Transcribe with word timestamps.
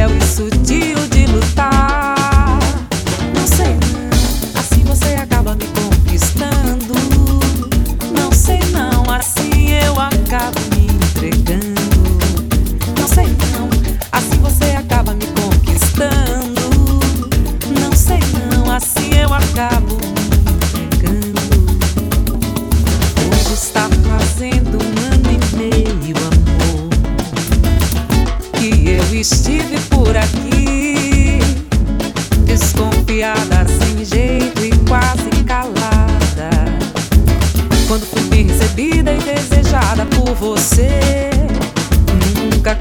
céu, 0.00 0.08
isso 0.16 0.48
te 0.64 0.79
eu 29.08 29.20
estive 29.20 29.78
por 29.88 30.16
aqui, 30.16 31.38
desconfiada, 32.44 33.66
sem 33.66 34.04
jeito 34.04 34.64
e 34.64 34.70
quase 34.88 35.30
calada. 35.46 36.50
Quando 37.88 38.04
fui 38.06 38.42
recebida 38.42 39.12
e 39.12 39.18
desejada 39.18 40.06
por 40.06 40.34
você, 40.34 41.30
nunca 42.52 42.74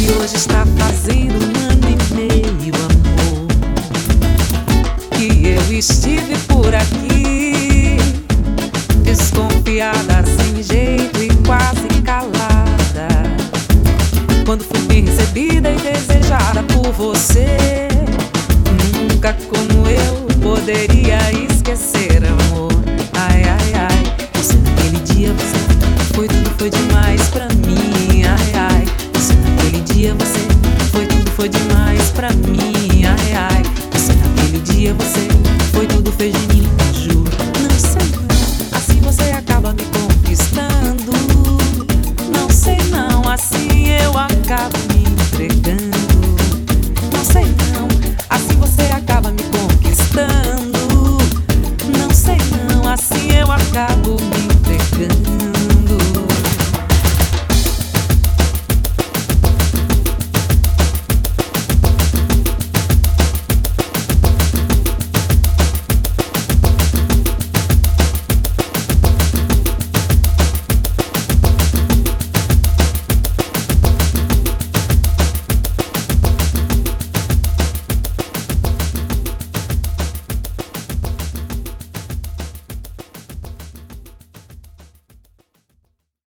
E 0.00 0.12
hoje 0.12 0.36
está 0.36 0.64
fazendo 0.78 1.34
um 1.34 1.70
ano 1.70 1.88
e 1.88 2.14
meio, 2.14 2.72
amor. 2.76 3.48
Que 5.10 5.48
eu 5.48 5.76
estive 5.76 6.38
por 6.46 6.72
aqui, 6.72 7.96
desconfiada, 9.02 10.24
sem 10.24 10.62
jeito 10.62 11.20
e 11.20 11.28
quase 11.44 11.88
calada. 12.04 13.08
Quando 14.46 14.62
fui 14.62 14.80
bem 14.82 15.04
recebida 15.04 15.68
e 15.68 15.76
desejada 15.76 16.62
por 16.62 16.92
você, 16.92 17.88
nunca 19.10 19.36
como 19.50 19.88
eu 19.88 20.28
poderia 20.40 21.32
ir. 21.32 21.47
foi 31.38 31.48
demais 31.48 32.10
pra 32.10 32.32
mim. 32.32 33.04
Ai, 33.04 33.32
ai, 33.32 33.62
você 33.92 34.12
naquele 34.12 34.58
dia 34.58 34.92
você 34.94 35.28
foi 35.72 35.86
tudo, 35.86 36.10
fez 36.10 36.32
de 36.32 36.46
mim 36.48 36.68
juro. 36.92 37.30
Não 37.62 37.78
sei 37.78 38.10
não, 38.10 38.76
assim 38.76 39.00
você 39.00 39.30
acaba 39.30 39.72
me 39.72 39.84
conquistando. 39.84 41.12
Não 42.34 42.50
sei 42.50 42.78
não, 42.90 43.22
assim 43.30 43.86
eu 43.86 44.18
acabo 44.18 44.76
me 44.92 45.04
entregando. 45.04 45.77